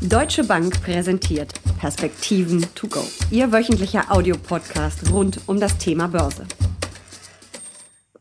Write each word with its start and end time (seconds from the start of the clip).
Deutsche 0.00 0.44
Bank 0.44 0.80
präsentiert 0.84 1.52
Perspektiven 1.80 2.64
to 2.76 2.86
go. 2.86 3.02
Ihr 3.32 3.50
wöchentlicher 3.50 4.12
Audiopodcast 4.12 5.10
rund 5.10 5.40
um 5.46 5.58
das 5.58 5.76
Thema 5.76 6.06
Börse. 6.06 6.46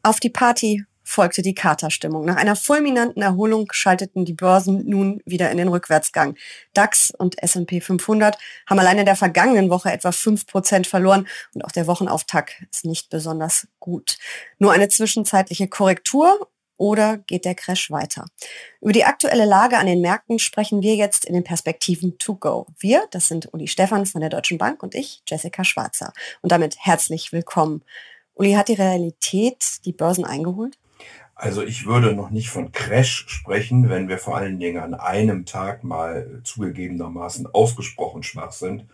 Auf 0.01 0.19
die 0.19 0.31
Party 0.31 0.83
folgte 1.03 1.43
die 1.43 1.53
Katerstimmung. 1.53 2.25
Nach 2.25 2.35
einer 2.35 2.55
fulminanten 2.55 3.21
Erholung 3.21 3.67
schalteten 3.71 4.25
die 4.25 4.33
Börsen 4.33 4.89
nun 4.89 5.21
wieder 5.25 5.51
in 5.51 5.57
den 5.57 5.67
Rückwärtsgang. 5.67 6.35
DAX 6.73 7.11
und 7.11 7.41
S&P 7.43 7.79
500 7.79 8.39
haben 8.65 8.79
allein 8.79 8.97
in 8.97 9.05
der 9.05 9.15
vergangenen 9.15 9.69
Woche 9.69 9.91
etwa 9.91 10.09
5% 10.09 10.87
verloren 10.87 11.27
und 11.53 11.63
auch 11.63 11.71
der 11.71 11.85
Wochenauftakt 11.85 12.55
ist 12.71 12.85
nicht 12.85 13.11
besonders 13.11 13.67
gut. 13.79 14.17
Nur 14.57 14.71
eine 14.71 14.89
zwischenzeitliche 14.89 15.67
Korrektur 15.67 16.49
oder 16.77 17.17
geht 17.17 17.45
der 17.45 17.55
Crash 17.55 17.91
weiter? 17.91 18.25
Über 18.81 18.93
die 18.93 19.05
aktuelle 19.05 19.45
Lage 19.45 19.77
an 19.77 19.87
den 19.87 20.01
Märkten 20.01 20.39
sprechen 20.39 20.81
wir 20.81 20.95
jetzt 20.95 21.25
in 21.25 21.33
den 21.33 21.43
Perspektiven 21.43 22.17
to 22.17 22.35
go. 22.35 22.67
Wir, 22.79 23.05
das 23.11 23.27
sind 23.27 23.53
Uli 23.53 23.67
Stefan 23.67 24.05
von 24.05 24.21
der 24.21 24.29
Deutschen 24.29 24.57
Bank 24.57 24.83
und 24.83 24.95
ich, 24.95 25.21
Jessica 25.27 25.63
Schwarzer. 25.63 26.13
Und 26.41 26.51
damit 26.51 26.77
herzlich 26.79 27.31
willkommen. 27.31 27.83
Uli, 28.35 28.53
hat 28.53 28.69
die 28.69 28.73
Realität 28.75 29.85
die 29.85 29.93
Börsen 29.93 30.25
eingeholt? 30.25 30.77
Also 31.39 31.61
ich 31.61 31.85
würde 31.85 32.13
noch 32.13 32.31
nicht 32.31 32.49
von 32.49 32.71
Crash 32.71 33.25
sprechen, 33.27 33.89
wenn 33.89 34.09
wir 34.09 34.17
vor 34.17 34.37
allen 34.37 34.59
Dingen 34.59 34.81
an 34.81 34.95
einem 34.95 35.45
Tag 35.45 35.83
mal 35.83 36.41
zugegebenermaßen 36.43 37.45
ausgesprochen 37.45 38.23
schwach 38.23 38.51
sind. 38.51 38.85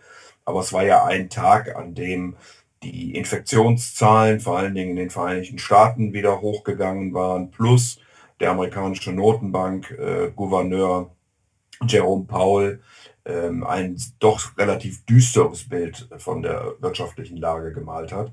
Aber 0.44 0.60
es 0.60 0.72
war 0.72 0.84
ja 0.84 1.04
ein 1.04 1.30
Tag, 1.30 1.74
an 1.74 1.94
dem 1.94 2.36
die 2.84 3.16
Infektionszahlen 3.16 4.40
vor 4.40 4.58
allen 4.58 4.74
Dingen 4.74 4.90
in 4.90 4.96
den 4.96 5.10
Vereinigten 5.10 5.58
Staaten 5.58 6.12
wieder 6.12 6.40
hochgegangen 6.40 7.14
waren, 7.14 7.50
plus 7.50 7.98
der 8.40 8.50
amerikanische 8.50 9.12
Notenbank-Gouverneur 9.12 11.10
äh, 11.10 11.86
Jerome 11.86 12.24
Powell 12.24 12.80
ähm, 13.24 13.64
ein 13.64 13.96
doch 14.18 14.56
relativ 14.58 15.04
düsteres 15.06 15.68
Bild 15.68 16.08
von 16.18 16.42
der 16.42 16.74
wirtschaftlichen 16.80 17.38
Lage 17.38 17.72
gemalt 17.72 18.12
hat. 18.12 18.32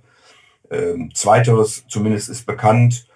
Ähm, 0.70 1.12
zweiteres 1.14 1.86
zumindest 1.88 2.30
ist 2.30 2.46
bekannt, 2.46 3.08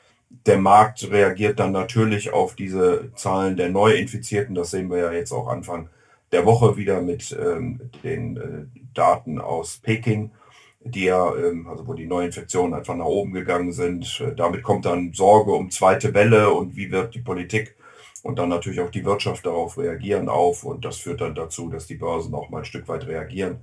der 0.46 0.58
Markt 0.58 1.09
reagiert 1.09 1.59
dann 1.59 1.72
natürlich 1.72 2.34
auf 2.34 2.56
diese 2.56 3.12
Zahlen 3.16 3.58
der 3.58 3.70
Neuinfizierten. 3.70 4.56
Das 4.56 4.72
sehen 4.72 4.90
wir 4.90 4.98
ja 4.98 5.12
jetzt 5.12 5.31
auch 5.31 5.48
Anfang 5.48 5.90
der 6.31 6.46
Woche 6.46 6.78
wieder 6.78 7.02
mit 7.02 7.36
ähm, 7.40 7.90
den 8.04 8.38
äh, 8.38 8.80
Daten 8.94 9.40
aus 9.40 9.78
Peking 9.78 10.31
ja, 10.94 11.36
ähm, 11.36 11.67
also 11.67 11.88
wo 11.88 11.94
die 11.94 12.05
Neuinfektionen 12.05 12.73
einfach 12.73 12.95
nach 12.95 13.05
oben 13.05 13.33
gegangen 13.33 13.72
sind. 13.72 14.22
Äh, 14.22 14.36
damit 14.36 14.64
kommt 14.64 14.86
dann 14.86 15.14
Sorge 15.14 15.52
um 15.52 15.72
zweite 15.72 16.14
Welle 16.14 16.52
und 16.52 16.75
wie 16.75 16.91
wird 16.91 17.16
die 17.16 17.22
Politik 17.22 17.75
und 18.23 18.39
dann 18.39 18.50
natürlich 18.50 18.80
auch 18.81 18.89
die 18.89 19.06
Wirtschaft 19.06 19.45
darauf 19.45 19.78
reagieren 19.78 20.30
auf 20.30 20.63
und 20.63 20.83
das 20.83 20.97
führt 20.97 21.22
dann 21.22 21.36
dazu, 21.36 21.69
dass 21.69 21.88
die 21.88 21.95
Börsen 21.95 22.33
auch 22.33 22.50
mal 22.50 22.59
ein 22.59 22.66
Stück 22.66 22.88
weit 22.88 23.06
reagieren. 23.08 23.59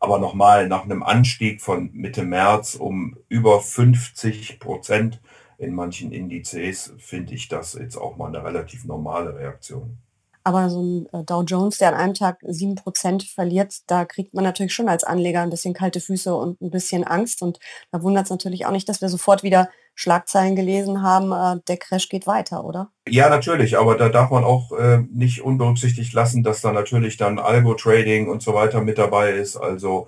Aber 0.00 0.18
nochmal, 0.18 0.68
nach 0.68 0.84
einem 0.84 1.02
Anstieg 1.02 1.60
von 1.60 1.90
Mitte 1.92 2.24
März 2.24 2.76
um 2.76 3.18
über 3.28 3.60
50 3.60 4.58
Prozent 4.58 5.20
in 5.58 5.74
manchen 5.74 6.12
Indizes 6.12 6.94
finde 6.98 7.34
ich 7.34 7.48
das 7.48 7.74
jetzt 7.74 7.96
auch 7.96 8.16
mal 8.16 8.28
eine 8.28 8.44
relativ 8.44 8.84
normale 8.84 9.34
Reaktion. 9.36 9.98
Aber 10.46 10.70
so 10.70 10.80
ein 10.80 11.08
äh, 11.12 11.24
Dow 11.24 11.42
Jones, 11.42 11.78
der 11.78 11.88
an 11.88 11.94
einem 11.94 12.14
Tag 12.14 12.38
sieben 12.46 12.76
Prozent 12.76 13.24
verliert, 13.24 13.78
da 13.88 14.04
kriegt 14.04 14.32
man 14.32 14.44
natürlich 14.44 14.72
schon 14.72 14.88
als 14.88 15.02
Anleger 15.02 15.42
ein 15.42 15.50
bisschen 15.50 15.74
kalte 15.74 16.00
Füße 16.00 16.32
und 16.32 16.60
ein 16.60 16.70
bisschen 16.70 17.02
Angst. 17.02 17.42
Und 17.42 17.58
da 17.90 18.00
wundert 18.00 18.26
es 18.26 18.30
natürlich 18.30 18.64
auch 18.64 18.70
nicht, 18.70 18.88
dass 18.88 19.00
wir 19.00 19.08
sofort 19.08 19.42
wieder 19.42 19.68
Schlagzeilen 19.96 20.54
gelesen 20.54 21.02
haben, 21.02 21.32
äh, 21.32 21.60
der 21.66 21.78
Crash 21.78 22.08
geht 22.08 22.28
weiter, 22.28 22.64
oder? 22.64 22.92
Ja, 23.08 23.28
natürlich, 23.28 23.76
aber 23.76 23.96
da 23.96 24.08
darf 24.08 24.30
man 24.30 24.44
auch 24.44 24.70
äh, 24.70 24.98
nicht 25.12 25.42
unberücksichtigt 25.42 26.12
lassen, 26.12 26.44
dass 26.44 26.60
da 26.60 26.70
natürlich 26.70 27.16
dann 27.16 27.40
Algo-Trading 27.40 28.28
und 28.28 28.40
so 28.40 28.54
weiter 28.54 28.82
mit 28.82 28.98
dabei 28.98 29.32
ist, 29.32 29.56
also 29.56 30.06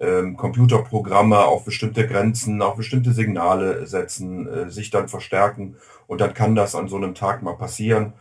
ähm, 0.00 0.36
Computerprogramme 0.36 1.38
auf 1.46 1.64
bestimmte 1.64 2.06
Grenzen, 2.06 2.62
auf 2.62 2.76
bestimmte 2.76 3.12
Signale 3.12 3.88
setzen, 3.88 4.46
äh, 4.46 4.70
sich 4.70 4.90
dann 4.90 5.08
verstärken 5.08 5.74
und 6.06 6.20
dann 6.20 6.32
kann 6.32 6.54
das 6.54 6.76
an 6.76 6.86
so 6.86 6.94
einem 6.94 7.16
Tag 7.16 7.42
mal 7.42 7.56
passieren. 7.56 8.12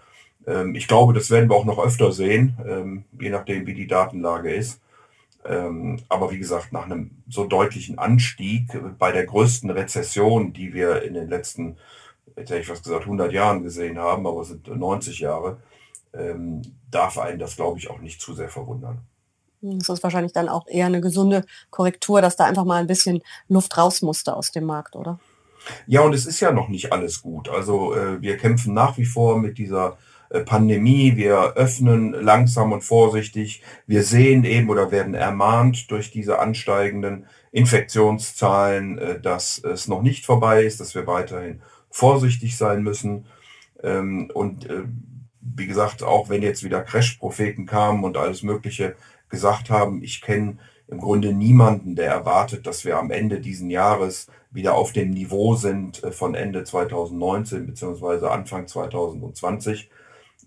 Ähm, 0.49 0.75
ich 0.75 0.87
glaube, 0.87 1.13
das 1.13 1.29
werden 1.29 1.49
wir 1.49 1.55
auch 1.55 1.65
noch 1.65 1.79
öfter 1.79 2.11
sehen, 2.11 2.57
ähm, 2.67 3.05
je 3.19 3.29
nachdem, 3.29 3.67
wie 3.67 3.75
die 3.75 3.87
Datenlage 3.87 4.53
ist. 4.53 4.81
Ähm, 5.45 6.01
aber 6.09 6.31
wie 6.31 6.39
gesagt, 6.39 6.73
nach 6.73 6.85
einem 6.85 7.11
so 7.29 7.45
deutlichen 7.45 7.97
Anstieg 7.99 8.77
bei 8.97 9.11
der 9.11 9.25
größten 9.25 9.69
Rezession, 9.69 10.51
die 10.51 10.73
wir 10.73 11.03
in 11.03 11.13
den 11.13 11.29
letzten, 11.29 11.77
jetzt 12.35 12.49
hätte 12.49 12.59
ich 12.59 12.67
fast 12.67 12.83
gesagt, 12.83 13.03
100 13.03 13.31
Jahren 13.31 13.63
gesehen 13.63 13.99
haben, 13.99 14.27
aber 14.27 14.41
es 14.41 14.49
sind 14.49 14.67
90 14.67 15.19
Jahre, 15.19 15.57
darf 16.91 17.19
einen 17.19 17.38
das, 17.38 17.55
glaube 17.55 17.77
ich, 17.77 17.89
auch 17.89 17.99
nicht 17.99 18.19
zu 18.19 18.33
sehr 18.33 18.49
verwundern. 18.49 18.99
Das 19.61 19.89
ist 19.89 20.03
wahrscheinlich 20.03 20.33
dann 20.33 20.49
auch 20.49 20.67
eher 20.67 20.88
eine 20.88 21.01
gesunde 21.01 21.45
Korrektur, 21.69 22.21
dass 22.21 22.35
da 22.35 22.45
einfach 22.45 22.65
mal 22.65 22.81
ein 22.81 22.88
bisschen 22.88 23.21
Luft 23.47 23.77
raus 23.77 24.01
musste 24.01 24.35
aus 24.35 24.51
dem 24.51 24.65
Markt, 24.65 24.95
oder? 24.95 25.19
Ja, 25.85 26.01
und 26.01 26.13
es 26.13 26.25
ist 26.25 26.39
ja 26.39 26.51
noch 26.51 26.67
nicht 26.67 26.91
alles 26.91 27.21
gut. 27.21 27.47
Also 27.47 27.93
äh, 27.93 28.21
wir 28.21 28.38
kämpfen 28.38 28.73
nach 28.73 28.97
wie 28.97 29.05
vor 29.05 29.38
mit 29.38 29.57
dieser 29.57 29.97
Pandemie, 30.29 31.16
wir 31.16 31.53
öffnen 31.56 32.13
langsam 32.13 32.72
und 32.72 32.84
vorsichtig, 32.84 33.63
wir 33.88 34.03
sehen 34.03 34.44
eben 34.44 34.69
oder 34.69 34.91
werden 34.91 35.16
ermahnt 35.16 35.90
durch 35.90 36.12
diese 36.12 36.40
ansteigenden 36.40 37.25
Infektionszahlen, 37.51 38.97
äh, 39.00 39.19
dass 39.19 39.57
es 39.63 39.88
noch 39.88 40.01
nicht 40.01 40.25
vorbei 40.25 40.63
ist, 40.63 40.79
dass 40.79 40.94
wir 40.94 41.07
weiterhin 41.07 41.62
vorsichtig 41.89 42.57
sein 42.57 42.84
müssen. 42.84 43.25
Ähm, 43.81 44.29
und 44.34 44.69
äh, 44.69 44.84
wie 45.41 45.68
gesagt, 45.68 46.03
auch 46.03 46.29
wenn 46.29 46.44
jetzt 46.44 46.63
wieder 46.63 46.81
Crash-Propheten 46.81 47.66
kamen 47.66 48.03
und 48.03 48.18
alles 48.18 48.44
Mögliche 48.44 48.95
gesagt 49.29 49.69
haben, 49.69 50.03
ich 50.03 50.22
kenne 50.22 50.57
im 50.88 51.00
Grunde 51.00 51.34
niemanden, 51.34 51.95
der 51.95 52.12
erwartet, 52.12 52.68
dass 52.68 52.85
wir 52.85 52.97
am 52.97 53.12
Ende 53.12 53.39
diesen 53.39 53.69
Jahres 53.69 54.28
wieder 54.51 54.75
auf 54.75 54.91
dem 54.91 55.12
Niveau 55.12 55.56
sind 55.56 56.01
von 56.12 56.34
Ende 56.34 56.63
2019 56.63 57.68
bzw. 57.68 58.28
Anfang 58.28 58.68
2020. 58.68 59.89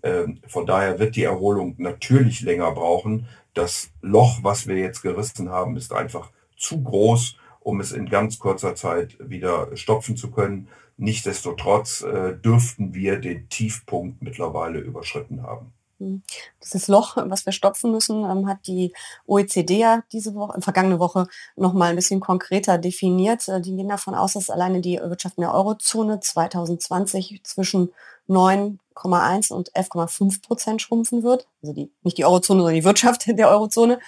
Ähm, 0.03 0.39
von 0.47 0.65
daher 0.65 0.99
wird 0.99 1.15
die 1.15 1.23
Erholung 1.23 1.75
natürlich 1.77 2.41
länger 2.41 2.71
brauchen. 2.71 3.27
Das 3.53 3.89
Loch, 4.01 4.39
was 4.41 4.67
wir 4.67 4.77
jetzt 4.77 5.01
gerissen 5.01 5.49
haben, 5.49 5.77
ist 5.77 5.93
einfach 5.93 6.31
zu 6.57 6.83
groß, 6.83 7.37
um 7.61 7.79
es 7.79 7.91
in 7.91 8.09
ganz 8.09 8.37
kurzer 8.37 8.75
Zeit 8.75 9.15
wieder 9.19 9.75
stopfen 9.75 10.17
zu 10.17 10.29
können. 10.31 10.67
Nichtsdestotrotz 10.97 12.01
äh, 12.01 12.35
dürften 12.35 12.93
wir 12.93 13.19
den 13.19 13.49
Tiefpunkt 13.49 14.21
mittlerweile 14.21 14.79
überschritten 14.79 15.41
haben. 15.43 15.73
Hm. 15.99 16.21
Dieses 16.61 16.87
Loch, 16.87 17.17
was 17.17 17.45
wir 17.45 17.53
stopfen 17.53 17.91
müssen, 17.91 18.23
ähm, 18.23 18.47
hat 18.47 18.67
die 18.67 18.93
OECD 19.25 19.79
ja 19.79 20.03
diese 20.11 20.35
Woche, 20.35 20.59
vergangene 20.61 20.99
Woche 20.99 21.27
noch 21.55 21.73
mal 21.73 21.89
ein 21.89 21.95
bisschen 21.95 22.19
konkreter 22.19 22.77
definiert. 22.77 23.47
Äh, 23.47 23.61
die 23.61 23.75
gehen 23.75 23.89
davon 23.89 24.15
aus, 24.15 24.33
dass 24.33 24.49
alleine 24.49 24.81
die 24.81 24.97
Wirtschaft 24.97 25.37
in 25.37 25.41
der 25.41 25.53
Eurozone 25.53 26.19
2020 26.19 27.41
zwischen 27.43 27.89
9,1 28.29 29.51
und 29.51 29.71
11,5 29.73 30.41
Prozent 30.41 30.81
schrumpfen 30.81 31.23
wird. 31.23 31.47
Also 31.61 31.73
die, 31.73 31.91
nicht 32.03 32.17
die 32.17 32.25
Eurozone, 32.25 32.61
sondern 32.61 32.75
die 32.75 32.85
Wirtschaft 32.85 33.25
der 33.27 33.49
Eurozone. 33.49 33.99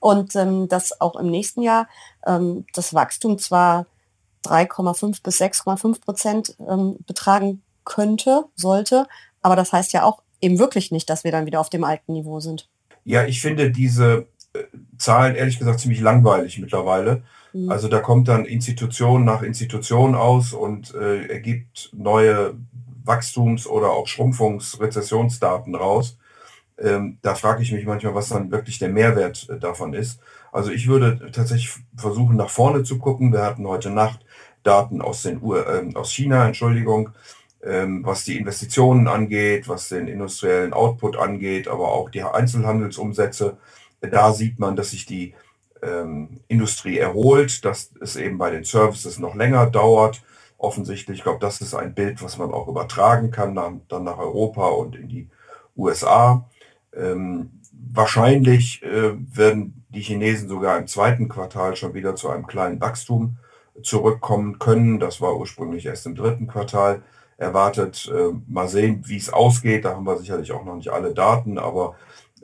Und 0.00 0.36
ähm, 0.36 0.68
dass 0.68 1.00
auch 1.00 1.16
im 1.16 1.30
nächsten 1.30 1.62
Jahr 1.62 1.88
ähm, 2.26 2.66
das 2.74 2.92
Wachstum 2.92 3.38
zwar 3.38 3.86
3,5 4.44 5.22
bis 5.22 5.40
6,5 5.40 6.00
Prozent 6.00 6.56
ähm, 6.68 6.96
betragen 7.06 7.62
könnte, 7.84 8.44
sollte, 8.54 9.06
aber 9.42 9.56
das 9.56 9.72
heißt 9.72 9.92
ja 9.92 10.04
auch 10.04 10.22
eben 10.40 10.58
wirklich 10.58 10.90
nicht, 10.90 11.08
dass 11.08 11.24
wir 11.24 11.32
dann 11.32 11.46
wieder 11.46 11.60
auf 11.60 11.70
dem 11.70 11.84
alten 11.84 12.12
Niveau 12.12 12.40
sind. 12.40 12.68
Ja, 13.04 13.24
ich 13.24 13.40
finde 13.40 13.70
diese 13.70 14.26
äh, 14.54 14.64
Zahlen 14.98 15.34
ehrlich 15.34 15.58
gesagt 15.58 15.80
ziemlich 15.80 16.00
langweilig 16.00 16.58
mittlerweile. 16.58 17.22
Mhm. 17.52 17.70
Also 17.70 17.88
da 17.88 18.00
kommt 18.00 18.28
dann 18.28 18.44
Institution 18.44 19.24
nach 19.24 19.42
Institution 19.42 20.14
aus 20.14 20.52
und 20.52 20.94
äh, 20.94 21.26
ergibt 21.26 21.90
neue 21.92 22.54
Wachstums- 23.04 23.66
oder 23.66 23.90
auch 23.90 24.06
Schrumpfungs-Rezessionsdaten 24.06 25.74
raus. 25.74 26.16
Ähm, 26.78 27.18
da 27.22 27.34
frage 27.34 27.62
ich 27.62 27.72
mich 27.72 27.86
manchmal, 27.86 28.14
was 28.14 28.30
dann 28.30 28.50
wirklich 28.50 28.78
der 28.78 28.88
Mehrwert 28.88 29.48
äh, 29.48 29.58
davon 29.58 29.94
ist. 29.94 30.20
Also 30.50 30.70
ich 30.70 30.88
würde 30.88 31.30
tatsächlich 31.32 31.72
versuchen, 31.96 32.36
nach 32.36 32.50
vorne 32.50 32.82
zu 32.82 32.98
gucken. 32.98 33.32
Wir 33.32 33.42
hatten 33.42 33.66
heute 33.66 33.90
Nacht 33.90 34.24
Daten 34.64 35.00
aus, 35.00 35.22
den 35.22 35.40
U 35.40 35.54
äh, 35.54 35.90
aus 35.94 36.12
China, 36.12 36.46
Entschuldigung, 36.46 37.10
ähm, 37.62 38.04
was 38.04 38.24
die 38.24 38.38
Investitionen 38.38 39.06
angeht, 39.06 39.68
was 39.68 39.88
den 39.88 40.08
industriellen 40.08 40.72
Output 40.72 41.16
angeht, 41.16 41.68
aber 41.68 41.88
auch 41.92 42.10
die 42.10 42.22
Einzelhandelsumsätze. 42.22 43.56
Da 44.00 44.32
sieht 44.32 44.58
man, 44.58 44.74
dass 44.74 44.90
sich 44.90 45.06
die 45.06 45.34
ähm, 45.82 46.40
Industrie 46.48 46.98
erholt, 46.98 47.64
dass 47.64 47.92
es 48.00 48.16
eben 48.16 48.38
bei 48.38 48.50
den 48.50 48.64
Services 48.64 49.18
noch 49.18 49.34
länger 49.34 49.66
dauert 49.66 50.22
offensichtlich. 50.64 51.18
Ich 51.18 51.24
glaube, 51.24 51.40
das 51.40 51.60
ist 51.60 51.74
ein 51.74 51.94
Bild, 51.94 52.22
was 52.22 52.38
man 52.38 52.52
auch 52.52 52.68
übertragen 52.68 53.30
kann, 53.30 53.54
dann, 53.54 53.82
dann 53.88 54.04
nach 54.04 54.18
Europa 54.18 54.68
und 54.68 54.96
in 54.96 55.08
die 55.08 55.28
USA. 55.76 56.48
Ähm, 56.94 57.60
wahrscheinlich 57.72 58.82
äh, 58.82 59.12
werden 59.14 59.84
die 59.88 60.02
Chinesen 60.02 60.48
sogar 60.48 60.78
im 60.78 60.86
zweiten 60.86 61.28
Quartal 61.28 61.76
schon 61.76 61.94
wieder 61.94 62.16
zu 62.16 62.28
einem 62.28 62.46
kleinen 62.46 62.80
Wachstum 62.80 63.36
zurückkommen 63.82 64.58
können. 64.58 64.98
Das 64.98 65.20
war 65.20 65.36
ursprünglich 65.36 65.86
erst 65.86 66.06
im 66.06 66.14
dritten 66.14 66.46
Quartal 66.46 67.02
erwartet. 67.36 68.10
Äh, 68.12 68.32
mal 68.46 68.68
sehen, 68.68 69.02
wie 69.06 69.16
es 69.16 69.32
ausgeht. 69.32 69.84
Da 69.84 69.94
haben 69.94 70.06
wir 70.06 70.16
sicherlich 70.16 70.52
auch 70.52 70.64
noch 70.64 70.76
nicht 70.76 70.90
alle 70.90 71.14
Daten, 71.14 71.58
aber 71.58 71.96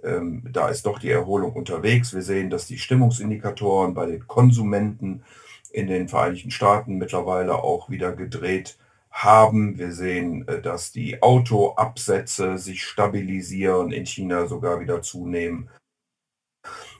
ähm, 0.03 0.45
da 0.51 0.69
ist 0.69 0.87
doch 0.87 0.99
die 0.99 1.11
Erholung 1.11 1.53
unterwegs. 1.53 2.15
Wir 2.15 2.23
sehen, 2.23 2.51
dass 2.51 2.67
die 2.67 2.79
Stimmungsindikatoren 2.79 3.95
bei 3.95 4.07
den 4.07 4.27
Konsumenten 4.27 5.23
in 5.73 5.87
den 5.87 6.09
Vereinigten 6.09 6.51
Staaten 6.51 6.97
mittlerweile 6.97 7.63
auch 7.63 7.91
wieder 7.91 8.13
gedreht 8.13 8.79
haben. 9.11 9.79
Wir 9.79 9.93
sehen, 9.93 10.47
äh, 10.49 10.61
dass 10.61 10.93
die 10.93 11.23
Autoabsätze 11.23 12.59
sich 12.59 12.85
stabilisieren, 12.85 13.93
in 13.93 14.07
China 14.07 14.47
sogar 14.47 14.81
wieder 14.81 15.03
zunehmen. 15.03 15.69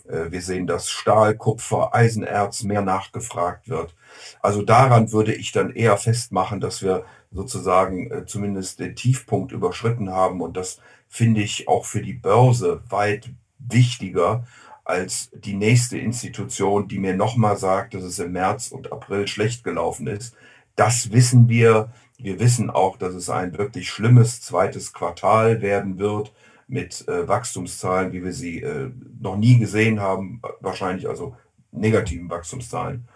Äh, 0.09 0.31
wir 0.31 0.43
sehen, 0.43 0.67
dass 0.67 0.91
Stahl, 0.91 1.37
Kupfer, 1.37 1.95
Eisenerz 1.95 2.63
mehr 2.63 2.83
nachgefragt 2.83 3.69
wird. 3.69 3.95
Also 4.41 4.63
daran 4.63 5.13
würde 5.13 5.35
ich 5.35 5.53
dann 5.53 5.71
eher 5.71 5.97
festmachen, 5.97 6.61
dass 6.61 6.83
wir 6.83 7.05
sozusagen 7.31 8.11
äh, 8.11 8.27
zumindest 8.27 8.81
den 8.81 8.97
Tiefpunkt 8.97 9.53
überschritten 9.53 10.11
haben. 10.11 10.41
Und 10.41 10.57
das 10.57 10.81
finde 11.09 11.43
ich 11.43 11.69
auch 11.69 11.85
für 11.85 12.03
die 12.03 12.15
Börse 12.15 12.83
weit 12.89 13.31
wichtiger 13.59 14.47
als 14.91 15.31
die 15.33 15.55
nächste 15.55 15.97
Institution, 15.97 16.89
die 16.89 16.99
mir 16.99 17.15
nochmal 17.15 17.57
sagt, 17.57 17.95
dass 17.95 18.03
es 18.03 18.19
im 18.19 18.33
März 18.33 18.73
und 18.73 18.93
April 18.93 19.29
schlecht 19.29 19.65
gelaufen 19.65 20.09
ist. 20.09 20.35
Das 20.77 21.13
wissen 21.13 21.49
wir. 21.49 21.93
Wir 22.19 22.41
wissen 22.41 22.69
auch, 22.69 22.97
dass 22.99 23.15
es 23.15 23.31
ein 23.31 23.57
wirklich 23.57 23.89
schlimmes 23.89 24.43
zweites 24.43 24.93
Quartal 24.93 25.63
werden 25.63 25.99
wird 25.99 26.35
mit 26.69 27.07
äh, 27.09 27.27
Wachstumszahlen, 27.27 28.13
wie 28.13 28.25
wir 28.25 28.33
sie 28.33 28.63
äh, 28.63 28.91
noch 29.21 29.37
nie 29.37 29.59
gesehen 29.59 30.01
haben, 30.01 30.43
wahrscheinlich 30.61 31.09
also 31.09 31.37
negativen 31.73 32.29
Wachstumszahlen. 32.29 33.09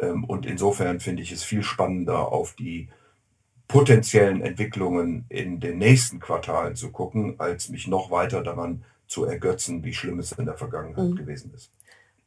Ähm, 0.00 0.24
und 0.24 0.46
insofern 0.46 1.00
finde 1.00 1.22
ich 1.22 1.32
es 1.32 1.44
viel 1.44 1.62
spannender, 1.62 2.32
auf 2.32 2.54
die 2.54 2.88
potenziellen 3.68 4.42
Entwicklungen 4.42 5.26
in 5.28 5.60
den 5.60 5.78
nächsten 5.78 6.18
Quartalen 6.18 6.74
zu 6.74 6.90
gucken, 6.90 7.36
als 7.38 7.68
mich 7.68 7.86
noch 7.86 8.10
weiter 8.10 8.42
daran 8.42 8.84
zu 9.10 9.24
ergötzen, 9.24 9.84
wie 9.84 9.92
schlimm 9.92 10.20
es 10.20 10.32
in 10.32 10.46
der 10.46 10.56
Vergangenheit 10.56 11.10
mhm. 11.10 11.16
gewesen 11.16 11.52
ist. 11.54 11.70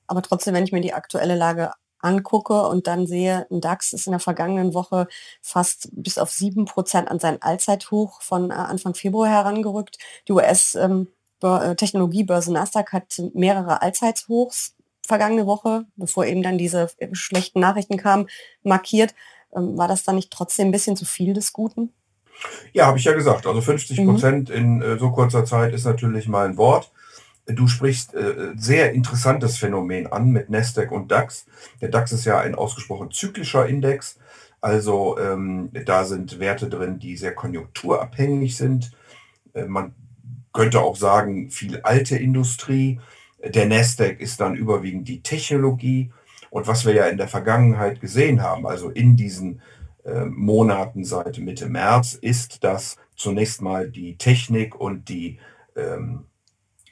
Aber 0.06 0.21
trotzdem, 0.21 0.53
wenn 0.53 0.65
ich 0.65 0.74
mir 0.74 0.81
die 0.81 0.94
aktuelle 0.94 1.35
Lage 1.35 1.71
angucke 2.00 2.68
und 2.68 2.85
dann 2.88 3.07
sehe, 3.07 3.47
ein 3.50 3.62
DAX 3.62 3.94
ist 3.94 4.07
in 4.07 4.12
der 4.12 4.19
vergangenen 4.19 4.74
Woche 4.74 5.07
fast 5.41 5.88
bis 5.94 6.18
auf 6.18 6.30
sieben 6.30 6.65
Prozent 6.65 7.09
an 7.09 7.19
sein 7.19 7.41
Allzeithoch 7.41 8.21
von 8.21 8.51
äh, 8.51 8.56
Anfang 8.56 8.95
Februar 8.95 9.30
herangerückt. 9.30 9.97
Die 10.27 10.33
US-Technologiebörse 10.33 12.50
ähm, 12.50 12.56
Nasdaq 12.56 12.91
hat 12.91 13.21
mehrere 13.33 13.81
Allzeithochs 13.81 14.75
vergangene 15.07 15.45
Woche, 15.45 15.86
bevor 15.95 16.25
eben 16.25 16.44
dann 16.44 16.57
diese 16.57 16.89
äh, 16.97 17.07
schlechten 17.13 17.62
Nachrichten 17.62 17.95
kamen, 17.95 18.27
markiert. 18.63 19.15
Ähm, 19.56 19.77
war 19.77 19.88
das 19.88 20.03
dann 20.03 20.15
nicht 20.15 20.31
trotzdem 20.31 20.68
ein 20.68 20.74
bisschen 20.74 20.97
zu 20.97 21.06
viel 21.06 21.33
des 21.33 21.53
Guten? 21.53 21.94
Ja, 22.74 22.88
habe 22.88 22.97
ich 22.97 23.06
ja 23.06 23.13
gesagt. 23.13 23.45
Also 23.47 23.62
50 23.62 24.06
Prozent 24.06 24.50
mhm. 24.50 24.56
in 24.56 24.81
äh, 24.81 24.97
so 24.97 25.12
kurzer 25.12 25.45
Zeit 25.45 25.74
ist 25.74 25.85
natürlich 25.85 26.27
mal 26.27 26.47
ein 26.47 26.57
Wort. 26.57 26.91
Du 27.45 27.68
sprichst 27.68 28.13
äh, 28.13 28.53
sehr 28.56 28.94
interessantes 28.94 29.57
Phänomen 29.57 30.07
an 30.07 30.30
mit 30.30 30.50
Nasdaq 30.50 30.91
und 30.91 31.12
DAX. 31.12 31.45
Der 31.81 31.89
DAX 31.89 32.13
ist 32.13 32.25
ja 32.25 32.39
ein 32.39 32.56
ausgesprochen 32.56 33.12
zyklischer 33.12 33.68
Index. 33.68 34.18
Also 34.62 35.18
ähm, 35.19 35.69
da 35.85 36.06
sind 36.06 36.39
Werte 36.39 36.69
drin, 36.69 37.00
die 37.00 37.18
sehr 37.18 37.35
konjunkturabhängig 37.35 38.56
sind. 38.56 38.91
Äh, 39.53 39.65
man 39.65 39.94
könnte 40.53 40.79
auch 40.79 40.95
sagen, 40.95 41.51
viel 41.51 41.81
alte 41.81 42.15
Industrie. 42.15 43.01
Der 43.44 43.65
Nasdaq 43.65 44.21
ist 44.21 44.39
dann 44.39 44.56
überwiegend 44.56 45.07
die 45.09 45.21
Technologie. 45.21 46.12
Und 46.50 46.68
was 46.68 46.86
wir 46.86 46.94
ja 46.94 47.07
in 47.07 47.18
der 47.18 47.27
Vergangenheit 47.27 48.00
gesehen 48.00 48.41
haben, 48.41 48.65
also 48.65 48.89
in 48.89 49.18
diesen 49.18 49.62
äh, 50.05 50.25
Monaten 50.25 51.03
seit 51.03 51.38
Mitte 51.39 51.67
März, 51.67 52.13
ist, 52.13 52.63
dass 52.63 52.97
zunächst 53.15 53.61
mal 53.61 53.89
die 53.89 54.17
Technik 54.17 54.75
und 54.75 55.09
die 55.09 55.39
ähm, 55.75 56.25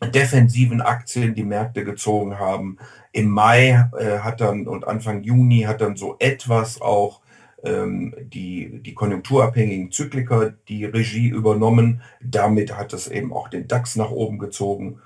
defensiven 0.10 0.82
Aktien 0.82 1.36
die 1.36 1.44
Märkte 1.44 1.84
gezogen 1.84 2.40
haben. 2.40 2.78
Im 3.12 3.30
Mai 3.30 3.90
äh, 3.98 4.20
hat 4.20 4.42
dann 4.42 4.68
und 4.68 4.88
Anfang 4.88 5.24
Juni 5.24 5.62
hat 5.62 5.82
dann 5.82 5.96
so 5.96 6.16
etwas 6.20 6.82
auch 6.82 7.22
ähm, 7.64 8.16
die, 8.20 8.82
die 8.82 8.94
konjunkturabhängigen 8.94 9.92
Zykliker 9.92 10.54
die 10.68 10.86
Regie 10.86 11.28
übernommen. 11.28 12.02
Damit 12.22 12.76
hat 12.76 12.94
es 12.94 13.08
eben 13.08 13.34
auch 13.34 13.50
den 13.50 13.68
DAX 13.68 13.96
nach 13.96 14.12
oben 14.12 14.40
gezogen. 14.40 15.00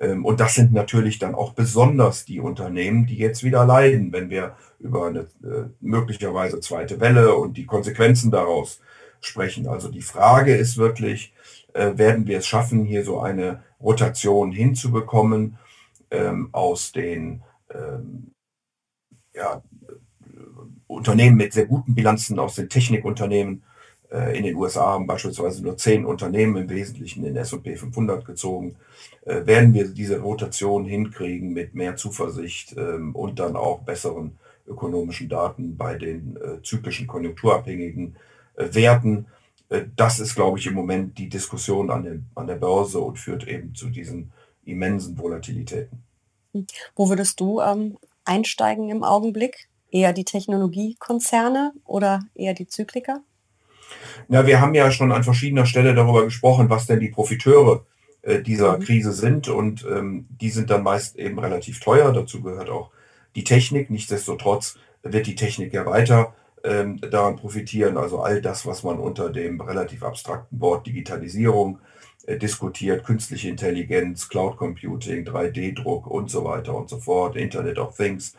Ähm, 0.00 0.24
und 0.24 0.40
das 0.40 0.54
sind 0.54 0.72
natürlich 0.72 1.18
dann 1.18 1.34
auch 1.34 1.52
besonders 1.52 2.24
die 2.24 2.40
Unternehmen, 2.40 3.06
die 3.06 3.16
jetzt 3.16 3.42
wieder 3.42 3.64
leiden, 3.64 4.12
wenn 4.12 4.30
wir 4.30 4.56
über 4.78 5.06
eine 5.06 5.20
äh, 5.42 5.68
möglicherweise 5.80 6.60
zweite 6.60 7.00
Welle 7.00 7.34
und 7.34 7.56
die 7.56 7.66
Konsequenzen 7.66 8.30
daraus 8.30 8.80
sprechen. 9.20 9.66
Also 9.66 9.88
die 9.88 10.02
Frage 10.02 10.54
ist 10.54 10.76
wirklich, 10.76 11.32
äh, 11.74 11.96
werden 11.96 12.26
wir 12.26 12.38
es 12.38 12.46
schaffen, 12.46 12.84
hier 12.84 13.04
so 13.04 13.20
eine 13.20 13.62
Rotation 13.80 14.52
hinzubekommen 14.52 15.58
ähm, 16.10 16.48
aus 16.52 16.92
den 16.92 17.42
ähm, 17.74 18.32
ja, 19.34 19.62
Unternehmen 20.86 21.36
mit 21.36 21.52
sehr 21.52 21.66
guten 21.66 21.94
Bilanzen, 21.94 22.38
aus 22.38 22.54
den 22.56 22.68
Technikunternehmen. 22.68 23.62
Äh, 24.10 24.38
in 24.38 24.44
den 24.44 24.56
USA 24.56 24.86
haben 24.86 25.06
beispielsweise 25.06 25.62
nur 25.62 25.76
zehn 25.76 26.04
Unternehmen 26.04 26.56
im 26.56 26.70
Wesentlichen 26.70 27.24
in 27.24 27.36
S&P 27.36 27.76
500 27.76 28.24
gezogen. 28.24 28.76
Äh, 29.24 29.46
werden 29.46 29.74
wir 29.74 29.88
diese 29.88 30.20
Rotation 30.20 30.84
hinkriegen 30.84 31.52
mit 31.52 31.74
mehr 31.74 31.96
Zuversicht 31.96 32.74
ähm, 32.76 33.14
und 33.14 33.38
dann 33.38 33.56
auch 33.56 33.80
besseren 33.80 34.38
ökonomischen 34.66 35.28
Daten 35.28 35.76
bei 35.76 35.96
den 35.96 36.36
äh, 36.36 36.62
zyklischen 36.62 37.06
konjunkturabhängigen 37.06 38.16
Werten? 38.56 39.26
Das 39.94 40.18
ist, 40.18 40.34
glaube 40.34 40.58
ich, 40.58 40.66
im 40.66 40.74
Moment 40.74 41.16
die 41.16 41.28
Diskussion 41.28 41.90
an, 41.90 42.02
den, 42.02 42.26
an 42.34 42.48
der 42.48 42.56
Börse 42.56 42.98
und 42.98 43.18
führt 43.18 43.46
eben 43.46 43.74
zu 43.74 43.88
diesen 43.88 44.32
immensen 44.64 45.16
Volatilitäten. 45.16 46.02
Hm. 46.52 46.66
Wo 46.96 47.08
würdest 47.08 47.38
du 47.38 47.60
ähm, 47.60 47.98
einsteigen 48.24 48.88
im 48.88 49.04
Augenblick? 49.04 49.68
Eher 49.90 50.12
die 50.12 50.24
Technologiekonzerne 50.24 51.72
oder 51.84 52.20
eher 52.34 52.54
die 52.54 52.66
Zykliker? 52.66 53.22
Na, 54.28 54.46
wir 54.46 54.60
haben 54.60 54.74
ja 54.74 54.90
schon 54.90 55.10
an 55.10 55.24
verschiedener 55.24 55.64
Stelle 55.64 55.94
darüber 55.94 56.24
gesprochen, 56.24 56.68
was 56.68 56.86
denn 56.86 57.00
die 57.00 57.08
Profiteure 57.08 57.84
äh, 58.22 58.42
dieser 58.42 58.76
mhm. 58.76 58.82
Krise 58.82 59.12
sind 59.12 59.48
und 59.48 59.86
ähm, 59.90 60.26
die 60.30 60.50
sind 60.50 60.70
dann 60.70 60.82
meist 60.82 61.16
eben 61.16 61.38
relativ 61.38 61.80
teuer. 61.80 62.12
Dazu 62.12 62.42
gehört 62.42 62.68
auch 62.68 62.90
die 63.34 63.44
Technik. 63.44 63.88
Nichtsdestotrotz 63.88 64.76
wird 65.02 65.26
die 65.26 65.34
Technik 65.34 65.72
ja 65.72 65.86
weiter 65.86 66.34
ähm, 66.62 67.00
daran 67.00 67.36
profitieren. 67.36 67.96
Also 67.96 68.20
all 68.20 68.42
das, 68.42 68.66
was 68.66 68.82
man 68.82 68.98
unter 68.98 69.30
dem 69.30 69.62
relativ 69.62 70.02
abstrakten 70.02 70.60
Wort 70.60 70.86
Digitalisierung 70.86 71.78
äh, 72.26 72.36
diskutiert, 72.36 73.04
künstliche 73.04 73.48
Intelligenz, 73.48 74.28
Cloud 74.28 74.58
Computing, 74.58 75.24
3D-Druck 75.24 76.06
und 76.06 76.30
so 76.30 76.44
weiter 76.44 76.74
und 76.74 76.90
so 76.90 76.98
fort, 76.98 77.34
Internet 77.34 77.78
of 77.78 77.96
Things, 77.96 78.34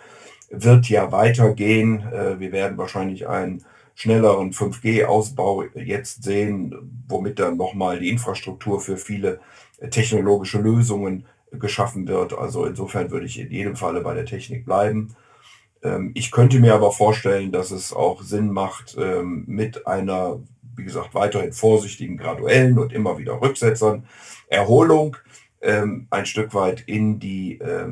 wird 0.52 0.88
ja 0.88 1.12
weitergehen. 1.12 2.04
Äh, 2.12 2.40
wir 2.40 2.52
werden 2.52 2.78
wahrscheinlich 2.78 3.28
einen 3.28 3.64
schnelleren 4.00 4.54
5G-Ausbau 4.54 5.66
jetzt 5.76 6.24
sehen, 6.24 6.74
womit 7.10 7.38
dann 7.38 7.58
nochmal 7.58 8.00
die 8.00 8.08
Infrastruktur 8.10 8.80
für 8.80 8.96
viele 8.96 9.42
äh, 9.80 9.90
technologische 9.90 10.58
Lösungen 10.60 11.26
geschaffen 11.52 12.08
wird. 12.08 12.32
Also 12.32 12.64
insofern 12.66 13.12
würde 13.12 13.26
ich 13.26 13.38
in 13.38 13.52
jedem 13.52 13.76
Falle 13.76 14.00
bei 14.00 14.14
der 14.14 14.26
Technik 14.26 14.66
bleiben. 14.66 15.16
Ähm, 15.84 16.12
ich 16.14 16.32
könnte 16.32 16.62
mir 16.62 16.76
aber 16.76 16.94
vorstellen, 16.94 17.52
dass 17.52 17.72
es 17.72 17.92
auch 17.92 18.22
Sinn 18.22 18.54
macht, 18.54 18.96
ähm, 18.98 19.44
mit 19.48 19.86
einer, 19.86 20.40
wie 20.78 20.86
gesagt, 20.86 21.14
weiterhin 21.14 21.52
vorsichtigen, 21.52 22.16
graduellen 22.16 22.80
und 22.80 22.94
immer 22.94 23.18
wieder 23.18 23.42
Rücksetzern 23.42 24.06
Erholung 24.48 25.18
ähm, 25.60 26.08
ein 26.10 26.26
Stück 26.26 26.54
weit 26.54 26.84
in 26.86 27.20
die 27.20 27.60
äh, 27.60 27.90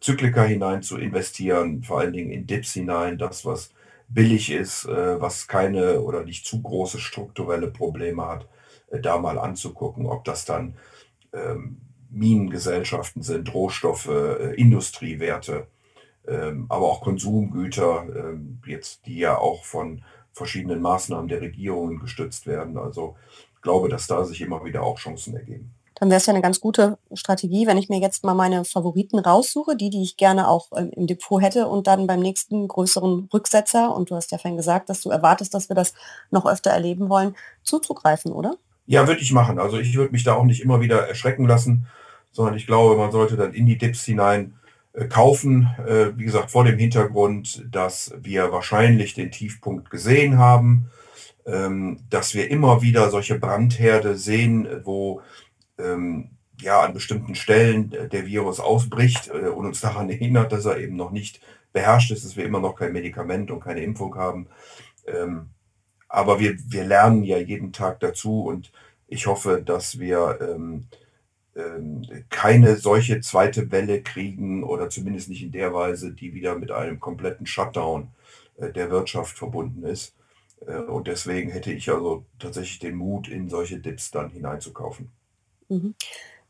Zyklika 0.00 0.42
hinein 0.42 0.82
zu 0.82 0.98
investieren, 0.98 1.82
vor 1.82 2.00
allen 2.00 2.12
Dingen 2.12 2.30
in 2.30 2.46
Dips 2.46 2.74
hinein, 2.74 3.16
das, 3.16 3.46
was 3.46 3.70
billig 4.08 4.50
ist, 4.50 4.86
äh, 4.86 5.20
was 5.20 5.48
keine 5.48 6.00
oder 6.00 6.24
nicht 6.24 6.46
zu 6.46 6.62
große 6.62 6.98
strukturelle 6.98 7.68
Probleme 7.68 8.26
hat, 8.26 8.48
äh, 8.90 9.00
da 9.00 9.18
mal 9.18 9.38
anzugucken, 9.38 10.06
ob 10.06 10.24
das 10.24 10.44
dann 10.44 10.74
Minengesellschaften 12.08 13.20
sind, 13.20 13.52
Rohstoffe, 13.52 14.08
Industriewerte 14.56 15.66
ähm, 16.26 16.66
aber 16.68 16.86
auch 16.86 17.00
Konsumgüter, 17.02 18.06
ähm, 18.14 18.60
jetzt 18.66 19.06
die 19.06 19.18
ja 19.18 19.38
auch 19.38 19.64
von 19.64 20.02
verschiedenen 20.32 20.80
Maßnahmen 20.82 21.28
der 21.28 21.40
Regierungen 21.40 21.98
gestützt 22.00 22.46
werden. 22.46 22.76
Also 22.78 23.16
ich 23.54 23.62
glaube, 23.62 23.88
dass 23.88 24.06
da 24.06 24.24
sich 24.24 24.40
immer 24.40 24.64
wieder 24.64 24.82
auch 24.82 24.98
Chancen 24.98 25.36
ergeben. 25.36 25.75
Dann 25.98 26.10
wäre 26.10 26.18
es 26.18 26.26
ja 26.26 26.34
eine 26.34 26.42
ganz 26.42 26.60
gute 26.60 26.98
Strategie, 27.14 27.66
wenn 27.66 27.78
ich 27.78 27.88
mir 27.88 27.98
jetzt 27.98 28.22
mal 28.22 28.34
meine 28.34 28.66
Favoriten 28.66 29.18
raussuche, 29.18 29.76
die, 29.76 29.88
die 29.88 30.02
ich 30.02 30.18
gerne 30.18 30.46
auch 30.46 30.68
ähm, 30.76 30.90
im 30.94 31.06
Depot 31.06 31.40
hätte 31.40 31.68
und 31.68 31.86
dann 31.86 32.06
beim 32.06 32.20
nächsten 32.20 32.68
größeren 32.68 33.28
Rücksetzer, 33.32 33.96
und 33.96 34.10
du 34.10 34.14
hast 34.14 34.30
ja 34.30 34.36
vorhin 34.36 34.58
gesagt, 34.58 34.90
dass 34.90 35.00
du 35.00 35.10
erwartest, 35.10 35.54
dass 35.54 35.70
wir 35.70 35.74
das 35.74 35.94
noch 36.30 36.44
öfter 36.44 36.70
erleben 36.70 37.08
wollen, 37.08 37.34
zuzugreifen, 37.62 38.32
oder? 38.32 38.56
Ja, 38.86 39.08
würde 39.08 39.22
ich 39.22 39.32
machen. 39.32 39.58
Also 39.58 39.78
ich 39.78 39.96
würde 39.96 40.12
mich 40.12 40.22
da 40.22 40.34
auch 40.34 40.44
nicht 40.44 40.62
immer 40.62 40.82
wieder 40.82 41.08
erschrecken 41.08 41.46
lassen, 41.46 41.86
sondern 42.30 42.56
ich 42.56 42.66
glaube, 42.66 42.96
man 42.96 43.10
sollte 43.10 43.36
dann 43.36 43.54
in 43.54 43.64
die 43.64 43.78
Dips 43.78 44.04
hinein 44.04 44.54
äh, 44.92 45.06
kaufen. 45.06 45.70
Äh, 45.88 46.16
wie 46.18 46.26
gesagt, 46.26 46.50
vor 46.50 46.64
dem 46.64 46.78
Hintergrund, 46.78 47.64
dass 47.70 48.12
wir 48.20 48.52
wahrscheinlich 48.52 49.14
den 49.14 49.30
Tiefpunkt 49.30 49.90
gesehen 49.90 50.36
haben. 50.36 50.90
ähm, 51.46 52.00
dass 52.10 52.34
wir 52.34 52.50
immer 52.50 52.82
wieder 52.82 53.10
solche 53.10 53.38
Brandherde 53.38 54.16
sehen, 54.16 54.68
wo 54.84 55.20
ähm, 55.78 56.30
ja 56.60 56.80
an 56.80 56.94
bestimmten 56.94 57.34
Stellen 57.34 57.90
der 57.90 58.26
Virus 58.26 58.60
ausbricht 58.60 59.28
äh, 59.28 59.48
und 59.48 59.66
uns 59.66 59.80
daran 59.80 60.10
erinnert, 60.10 60.52
dass 60.52 60.64
er 60.64 60.78
eben 60.78 60.96
noch 60.96 61.10
nicht 61.10 61.40
beherrscht 61.72 62.10
ist, 62.10 62.24
dass 62.24 62.36
wir 62.36 62.44
immer 62.44 62.60
noch 62.60 62.76
kein 62.76 62.92
Medikament 62.92 63.50
und 63.50 63.60
keine 63.60 63.82
Impfung 63.82 64.16
haben. 64.16 64.48
Ähm, 65.06 65.50
aber 66.08 66.40
wir, 66.40 66.56
wir 66.68 66.84
lernen 66.84 67.22
ja 67.24 67.38
jeden 67.38 67.72
Tag 67.72 68.00
dazu 68.00 68.44
und 68.44 68.72
ich 69.08 69.26
hoffe, 69.26 69.62
dass 69.62 69.98
wir 69.98 70.38
ähm, 70.40 70.86
ähm, 71.54 72.02
keine 72.30 72.76
solche 72.76 73.20
zweite 73.20 73.70
Welle 73.70 74.02
kriegen 74.02 74.62
oder 74.64 74.90
zumindest 74.90 75.28
nicht 75.28 75.42
in 75.42 75.52
der 75.52 75.72
Weise, 75.74 76.12
die 76.12 76.34
wieder 76.34 76.56
mit 76.56 76.70
einem 76.70 77.00
kompletten 77.00 77.46
Shutdown 77.46 78.08
äh, 78.56 78.72
der 78.72 78.90
Wirtschaft 78.90 79.38
verbunden 79.38 79.84
ist. 79.84 80.14
Äh, 80.66 80.78
und 80.78 81.06
deswegen 81.08 81.50
hätte 81.50 81.72
ich 81.72 81.90
also 81.90 82.24
tatsächlich 82.38 82.78
den 82.78 82.96
Mut, 82.96 83.28
in 83.28 83.48
solche 83.48 83.78
Dips 83.78 84.10
dann 84.10 84.30
hineinzukaufen. 84.30 85.10
Mhm. 85.68 85.94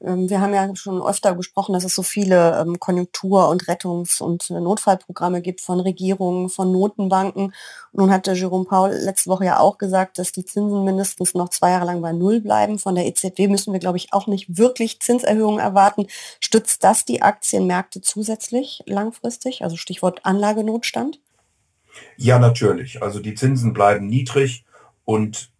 Ähm, 0.00 0.28
wir 0.28 0.40
haben 0.40 0.52
ja 0.52 0.74
schon 0.76 1.00
öfter 1.02 1.34
gesprochen, 1.34 1.72
dass 1.72 1.84
es 1.84 1.94
so 1.94 2.02
viele 2.02 2.60
ähm, 2.60 2.78
Konjunktur- 2.78 3.48
und 3.48 3.66
Rettungs- 3.66 4.20
und 4.20 4.50
äh, 4.50 4.60
Notfallprogramme 4.60 5.40
gibt 5.40 5.60
von 5.60 5.80
Regierungen, 5.80 6.48
von 6.50 6.70
Notenbanken. 6.70 7.54
Nun 7.92 8.10
hatte 8.10 8.32
Jerome 8.32 8.66
Paul 8.66 8.90
letzte 8.90 9.30
Woche 9.30 9.46
ja 9.46 9.58
auch 9.58 9.78
gesagt, 9.78 10.18
dass 10.18 10.32
die 10.32 10.44
Zinsen 10.44 10.84
mindestens 10.84 11.34
noch 11.34 11.48
zwei 11.48 11.70
Jahre 11.70 11.86
lang 11.86 12.02
bei 12.02 12.12
Null 12.12 12.40
bleiben. 12.40 12.78
Von 12.78 12.94
der 12.94 13.06
EZB 13.06 13.48
müssen 13.48 13.72
wir, 13.72 13.80
glaube 13.80 13.96
ich, 13.96 14.12
auch 14.12 14.26
nicht 14.26 14.58
wirklich 14.58 15.00
Zinserhöhungen 15.00 15.60
erwarten. 15.60 16.06
Stützt 16.40 16.84
das 16.84 17.04
die 17.06 17.22
Aktienmärkte 17.22 18.02
zusätzlich 18.02 18.82
langfristig? 18.86 19.62
Also 19.62 19.76
Stichwort 19.76 20.20
Anlagenotstand? 20.24 21.20
Ja, 22.18 22.38
natürlich. 22.38 23.02
Also 23.02 23.20
die 23.20 23.34
Zinsen 23.34 23.72
bleiben 23.72 24.06
niedrig 24.06 24.66
und 25.06 25.50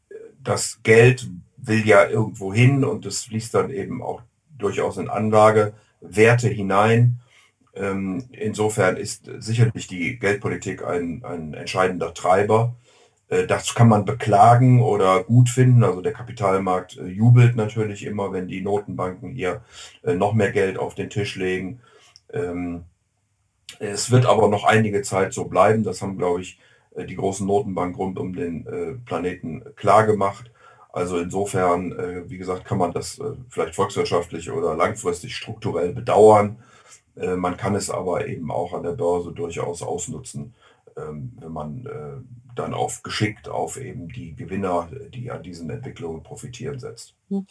das 0.43 0.81
Geld 0.83 1.27
will 1.67 1.87
ja 1.87 2.07
irgendwo 2.09 2.53
hin 2.53 2.85
und 2.85 3.07
es 3.07 3.25
fließt 3.25 3.55
dann 3.55 3.71
eben 3.71 4.03
auch 4.03 4.23
durchaus 4.59 4.97
in 4.97 5.09
Anlagewerte 5.09 6.49
hinein. 6.49 7.21
Ähm, 7.75 8.25
insofern 8.33 8.97
ist 8.97 9.31
sicherlich 9.39 9.87
die 9.87 10.19
Geldpolitik 10.19 10.85
ein, 10.85 11.23
ein 11.25 11.55
entscheidender 11.55 12.15
Treiber. 12.15 12.75
Äh, 13.29 13.47
das 13.47 13.75
kann 13.75 13.89
man 13.89 14.05
beklagen 14.05 14.83
oder 14.83 15.25
gut 15.25 15.49
finden. 15.49 15.85
Also 15.85 16.01
der 16.01 16.13
Kapitalmarkt 16.13 16.97
äh, 16.99 17.07
jubelt 17.07 17.57
natürlich 17.57 18.05
immer, 18.05 18.33
wenn 18.33 18.49
die 18.49 18.61
Notenbanken 18.61 19.33
hier 19.33 19.63
äh, 20.03 20.15
noch 20.15 20.35
mehr 20.35 20.53
Geld 20.53 20.79
auf 20.79 20.95
den 20.95 21.11
Tisch 21.11 21.37
legen. 21.37 21.81
Ähm, 22.33 22.85
es 23.79 24.11
wird 24.11 24.27
aber 24.27 24.49
noch 24.49 24.65
einige 24.65 25.03
Zeit 25.03 25.33
so 25.33 25.45
bleiben. 25.45 25.83
Das 25.83 26.01
haben, 26.03 26.17
glaube 26.17 26.41
ich, 26.41 26.59
die 26.97 27.17
großen 27.17 27.47
Notenbanken 27.47 27.97
rund 27.97 28.19
um 28.19 28.35
den 28.35 29.03
Planeten 29.05 29.65
klar 29.75 30.07
gemacht. 30.07 30.51
Also 30.97 31.19
insofern, 31.19 31.93
äh, 31.93 32.31
wie 32.31 32.39
gesagt, 32.39 32.65
kann 32.65 32.79
man 32.79 32.91
das 32.91 33.19
äh, 33.19 33.25
vielleicht 33.51 33.75
volkswirtschaftlich 33.75 34.51
oder 34.51 34.75
langfristig 34.75 35.37
strukturell 35.37 35.93
bedauern. 35.93 36.57
Äh, 37.17 37.37
man 37.37 37.59
kann 37.59 37.75
es 37.75 37.91
aber 37.91 38.27
eben 38.27 38.51
auch 38.51 38.73
an 38.73 38.83
der 38.83 38.93
Börse 38.93 39.33
durchaus 39.33 39.83
ausnutzen, 39.83 40.55
wenn 40.97 41.53
man 41.53 41.87
äh, 41.87 42.57
dann 42.57 42.75
auf 42.75 43.03
geschickt 43.03 43.49
auf 43.49 43.77
eben 43.77 44.09
die 44.09 44.35
Gewinner, 44.35 44.89
die 45.15 45.31
an 45.31 45.43
diesen 45.43 45.69
Entwicklungen 45.71 46.23
profitieren, 46.23 46.79
setzt. 46.79 47.15
Hm. 47.29 47.47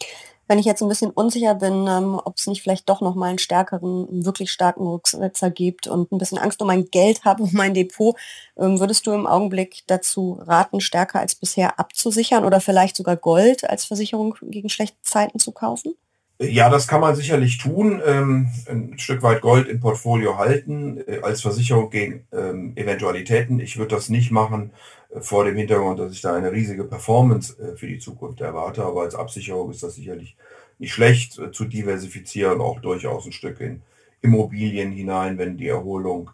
Wenn 0.48 0.58
ich 0.58 0.66
jetzt 0.66 0.82
ein 0.82 0.88
bisschen 0.88 1.10
unsicher 1.10 1.54
bin, 1.54 1.86
ähm, 1.88 2.20
ob 2.24 2.36
es 2.36 2.46
nicht 2.46 2.62
vielleicht 2.62 2.88
doch 2.88 3.00
noch 3.00 3.14
mal 3.14 3.28
einen 3.28 3.38
stärkeren, 3.38 4.08
einen 4.08 4.26
wirklich 4.26 4.50
starken 4.50 4.86
Rücksetzer 4.86 5.50
gibt 5.50 5.86
und 5.86 6.12
ein 6.12 6.18
bisschen 6.18 6.38
Angst 6.38 6.60
um 6.60 6.66
mein 6.66 6.86
Geld 6.86 7.24
habe, 7.24 7.42
um 7.44 7.50
mein 7.52 7.74
Depot, 7.74 8.16
ähm, 8.56 8.80
würdest 8.80 9.06
du 9.06 9.12
im 9.12 9.26
Augenblick 9.26 9.84
dazu 9.86 10.38
raten, 10.42 10.80
stärker 10.80 11.20
als 11.20 11.34
bisher 11.34 11.78
abzusichern 11.78 12.44
oder 12.44 12.60
vielleicht 12.60 12.96
sogar 12.96 13.16
Gold 13.16 13.68
als 13.68 13.84
Versicherung 13.84 14.34
gegen 14.42 14.68
schlechte 14.68 15.00
Zeiten 15.02 15.38
zu 15.38 15.52
kaufen? 15.52 15.94
Ja, 16.38 16.68
das 16.68 16.86
kann 16.86 17.00
man 17.00 17.16
sicherlich 17.16 17.56
tun. 17.56 18.02
Ähm, 18.04 18.48
ein 18.68 18.98
Stück 18.98 19.22
weit 19.22 19.40
Gold 19.40 19.68
im 19.68 19.80
Portfolio 19.80 20.36
halten 20.36 20.98
äh, 21.06 21.20
als 21.22 21.40
Versicherung 21.40 21.88
gegen 21.88 22.26
ähm, 22.30 22.72
Eventualitäten. 22.76 23.58
Ich 23.58 23.78
würde 23.78 23.94
das 23.94 24.10
nicht 24.10 24.30
machen 24.30 24.72
äh, 25.10 25.20
vor 25.22 25.46
dem 25.46 25.56
Hintergrund, 25.56 25.98
dass 25.98 26.12
ich 26.12 26.20
da 26.20 26.34
eine 26.34 26.52
riesige 26.52 26.84
Performance 26.84 27.56
äh, 27.58 27.76
für 27.76 27.86
die 27.86 27.98
Zukunft 27.98 28.42
erwarte. 28.42 28.84
Aber 28.84 29.02
als 29.02 29.14
Absicherung 29.14 29.70
ist 29.70 29.82
das 29.82 29.94
sicherlich 29.94 30.36
nicht 30.78 30.92
schlecht 30.92 31.40
zu 31.52 31.64
diversifizieren, 31.64 32.60
auch 32.60 32.80
durchaus 32.80 33.24
ein 33.24 33.32
Stück 33.32 33.60
in 33.62 33.80
Immobilien 34.20 34.92
hinein, 34.92 35.38
wenn 35.38 35.56
die 35.56 35.68
Erholung 35.68 36.30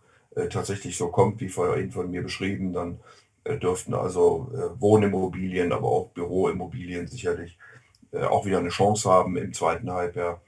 tatsächlich 0.50 0.96
so 0.96 1.08
kommt, 1.08 1.40
wie 1.40 1.48
vorhin 1.48 1.92
von 1.92 2.10
mir 2.10 2.22
beschrieben, 2.22 2.72
dann 2.72 2.98
dürften 3.60 3.94
also 3.94 4.50
Wohnimmobilien, 4.80 5.72
aber 5.72 5.86
auch 5.86 6.08
Büroimmobilien 6.08 7.06
sicherlich 7.06 7.56
auch 8.20 8.44
wieder 8.44 8.58
eine 8.58 8.68
Chance 8.68 9.10
haben 9.10 9.36
im 9.36 9.52
zweiten 9.52 9.90
Halbjahr. 9.90 10.40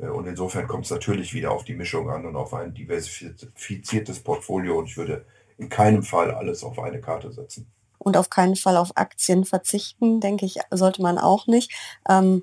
Äh, 0.00 0.08
und 0.08 0.26
insofern 0.26 0.66
kommt 0.66 0.84
es 0.84 0.90
natürlich 0.90 1.34
wieder 1.34 1.50
auf 1.50 1.64
die 1.64 1.74
Mischung 1.74 2.10
an 2.10 2.26
und 2.26 2.36
auf 2.36 2.54
ein 2.54 2.74
diversifiziertes 2.74 4.20
Portfolio. 4.20 4.78
Und 4.78 4.86
ich 4.86 4.96
würde 4.96 5.24
in 5.58 5.68
keinem 5.68 6.02
Fall 6.02 6.30
alles 6.30 6.62
auf 6.64 6.78
eine 6.78 7.00
Karte 7.00 7.32
setzen. 7.32 7.70
Und 7.98 8.16
auf 8.16 8.30
keinen 8.30 8.56
Fall 8.56 8.76
auf 8.76 8.96
Aktien 8.96 9.44
verzichten, 9.44 10.20
denke 10.20 10.46
ich, 10.46 10.58
sollte 10.70 11.02
man 11.02 11.18
auch 11.18 11.46
nicht. 11.46 11.72
Ähm, 12.08 12.42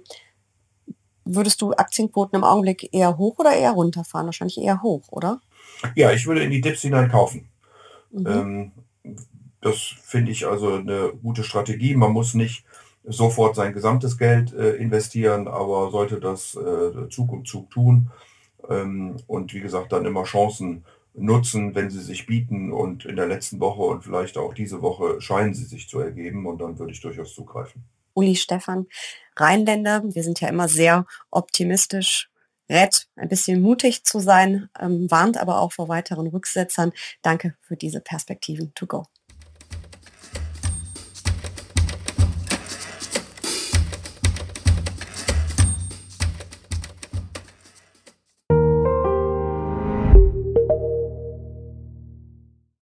würdest 1.23 1.61
du 1.61 1.73
Aktienquoten 1.73 2.37
im 2.37 2.43
Augenblick 2.43 2.93
eher 2.93 3.17
hoch 3.17 3.37
oder 3.37 3.53
eher 3.53 3.71
runterfahren? 3.71 4.25
Wahrscheinlich 4.25 4.57
eher 4.57 4.81
hoch, 4.81 5.09
oder? 5.09 5.39
Ja, 5.95 6.11
ich 6.11 6.25
würde 6.25 6.43
in 6.43 6.51
die 6.51 6.59
Dips 6.59 6.81
hinein 6.81 7.09
kaufen. 7.09 7.49
Mhm. 8.11 8.27
Ähm, 8.27 8.71
das 9.61 9.79
finde 10.03 10.31
ich 10.31 10.45
also 10.45 10.73
eine 10.73 11.13
gute 11.21 11.43
Strategie. 11.43 11.95
Man 11.95 12.11
muss 12.11 12.33
nicht 12.33 12.65
sofort 13.05 13.55
sein 13.55 13.73
gesamtes 13.73 14.17
Geld 14.17 14.53
äh, 14.53 14.75
investieren, 14.75 15.47
aber 15.47 15.91
sollte 15.91 16.19
das 16.19 16.55
äh, 16.55 17.09
Zug 17.09 17.31
um 17.31 17.45
Zug 17.45 17.69
tun 17.69 18.11
ähm, 18.69 19.17
und 19.27 19.53
wie 19.53 19.59
gesagt 19.59 19.91
dann 19.91 20.05
immer 20.05 20.23
Chancen 20.23 20.85
nutzen, 21.13 21.75
wenn 21.75 21.89
sie 21.89 22.01
sich 22.01 22.25
bieten 22.25 22.71
und 22.71 23.05
in 23.05 23.15
der 23.15 23.27
letzten 23.27 23.59
Woche 23.59 23.83
und 23.83 24.03
vielleicht 24.03 24.37
auch 24.37 24.53
diese 24.53 24.81
Woche 24.81 25.21
scheinen 25.21 25.53
sie 25.53 25.65
sich 25.65 25.87
zu 25.87 25.99
ergeben 25.99 26.47
und 26.47 26.59
dann 26.59 26.79
würde 26.79 26.91
ich 26.91 27.01
durchaus 27.01 27.33
zugreifen. 27.35 27.83
Uli 28.15 28.35
Stefan, 28.35 28.87
Rheinländer, 29.35 30.03
wir 30.03 30.23
sind 30.23 30.39
ja 30.39 30.47
immer 30.47 30.67
sehr 30.67 31.05
optimistisch, 31.31 32.29
rät, 32.69 33.07
ein 33.15 33.29
bisschen 33.29 33.61
mutig 33.61 34.03
zu 34.03 34.19
sein, 34.19 34.69
ähm, 34.79 35.09
warnt 35.09 35.37
aber 35.37 35.59
auch 35.59 35.73
vor 35.73 35.87
weiteren 35.87 36.27
Rücksetzern. 36.27 36.93
Danke 37.21 37.55
für 37.61 37.75
diese 37.75 38.01
Perspektiven 38.01 38.73
to 38.75 38.87
go. 38.87 39.05